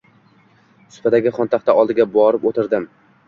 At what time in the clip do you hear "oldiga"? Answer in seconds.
1.83-2.09